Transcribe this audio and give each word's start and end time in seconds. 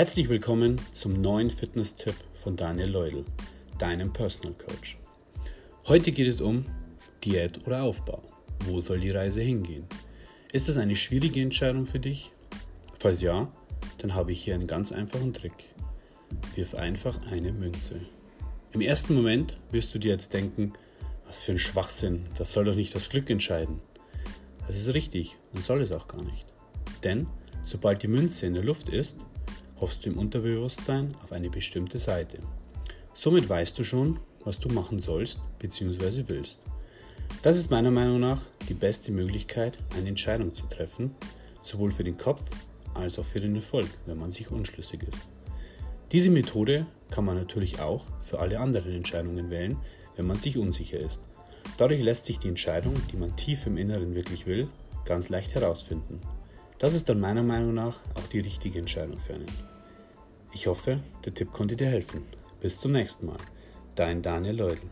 Herzlich 0.00 0.30
willkommen 0.30 0.80
zum 0.92 1.20
neuen 1.20 1.50
Fitness-Tipp 1.50 2.14
von 2.32 2.56
Daniel 2.56 2.88
Leudel, 2.88 3.26
deinem 3.76 4.10
Personal 4.10 4.54
Coach. 4.54 4.96
Heute 5.88 6.10
geht 6.12 6.26
es 6.26 6.40
um 6.40 6.64
Diät 7.22 7.66
oder 7.66 7.82
Aufbau. 7.82 8.22
Wo 8.64 8.80
soll 8.80 9.00
die 9.00 9.10
Reise 9.10 9.42
hingehen? 9.42 9.84
Ist 10.54 10.70
das 10.70 10.78
eine 10.78 10.96
schwierige 10.96 11.42
Entscheidung 11.42 11.84
für 11.86 11.98
dich? 11.98 12.32
Falls 12.98 13.20
ja, 13.20 13.52
dann 13.98 14.14
habe 14.14 14.32
ich 14.32 14.42
hier 14.42 14.54
einen 14.54 14.66
ganz 14.66 14.90
einfachen 14.90 15.34
Trick. 15.34 15.66
Wirf 16.54 16.74
einfach 16.74 17.20
eine 17.30 17.52
Münze. 17.52 18.00
Im 18.72 18.80
ersten 18.80 19.12
Moment 19.12 19.58
wirst 19.70 19.94
du 19.94 19.98
dir 19.98 20.12
jetzt 20.12 20.32
denken, 20.32 20.72
was 21.26 21.42
für 21.42 21.52
ein 21.52 21.58
Schwachsinn, 21.58 22.24
das 22.38 22.54
soll 22.54 22.64
doch 22.64 22.74
nicht 22.74 22.94
das 22.94 23.10
Glück 23.10 23.28
entscheiden. 23.28 23.82
Das 24.66 24.78
ist 24.78 24.94
richtig 24.94 25.36
und 25.52 25.62
soll 25.62 25.82
es 25.82 25.92
auch 25.92 26.08
gar 26.08 26.22
nicht. 26.22 26.46
Denn 27.04 27.26
sobald 27.66 28.02
die 28.02 28.08
Münze 28.08 28.46
in 28.46 28.54
der 28.54 28.64
Luft 28.64 28.88
ist, 28.88 29.18
hoffst 29.80 30.04
du 30.04 30.10
im 30.10 30.18
Unterbewusstsein 30.18 31.14
auf 31.22 31.32
eine 31.32 31.50
bestimmte 31.50 31.98
Seite. 31.98 32.38
Somit 33.14 33.48
weißt 33.48 33.78
du 33.78 33.84
schon, 33.84 34.18
was 34.44 34.58
du 34.58 34.68
machen 34.68 35.00
sollst 35.00 35.40
bzw. 35.58 36.24
willst. 36.28 36.60
Das 37.42 37.58
ist 37.58 37.70
meiner 37.70 37.90
Meinung 37.90 38.20
nach 38.20 38.42
die 38.68 38.74
beste 38.74 39.12
Möglichkeit, 39.12 39.78
eine 39.96 40.08
Entscheidung 40.08 40.54
zu 40.54 40.66
treffen, 40.66 41.14
sowohl 41.62 41.90
für 41.90 42.04
den 42.04 42.18
Kopf 42.18 42.42
als 42.94 43.18
auch 43.18 43.24
für 43.24 43.40
den 43.40 43.56
Erfolg, 43.56 43.88
wenn 44.06 44.18
man 44.18 44.30
sich 44.30 44.50
unschlüssig 44.50 45.02
ist. 45.04 45.20
Diese 46.12 46.30
Methode 46.30 46.86
kann 47.10 47.24
man 47.24 47.36
natürlich 47.36 47.80
auch 47.80 48.04
für 48.20 48.40
alle 48.40 48.58
anderen 48.58 48.92
Entscheidungen 48.92 49.48
wählen, 49.48 49.76
wenn 50.16 50.26
man 50.26 50.38
sich 50.38 50.58
unsicher 50.58 50.98
ist. 50.98 51.22
Dadurch 51.76 52.02
lässt 52.02 52.24
sich 52.24 52.38
die 52.38 52.48
Entscheidung, 52.48 52.94
die 53.12 53.16
man 53.16 53.36
tief 53.36 53.66
im 53.66 53.76
Inneren 53.76 54.14
wirklich 54.14 54.46
will, 54.46 54.68
ganz 55.04 55.28
leicht 55.28 55.54
herausfinden. 55.54 56.20
Das 56.80 56.94
ist 56.94 57.10
dann 57.10 57.20
meiner 57.20 57.42
Meinung 57.42 57.74
nach 57.74 57.98
auch 58.14 58.26
die 58.32 58.40
richtige 58.40 58.78
Entscheidung 58.78 59.18
für 59.18 59.34
einen. 59.34 59.52
Ich 60.54 60.66
hoffe, 60.66 61.00
der 61.26 61.34
Tipp 61.34 61.52
konnte 61.52 61.76
dir 61.76 61.88
helfen. 61.88 62.24
Bis 62.62 62.80
zum 62.80 62.92
nächsten 62.92 63.26
Mal. 63.26 63.36
Dein 63.96 64.22
Daniel 64.22 64.56
Leudl. 64.56 64.88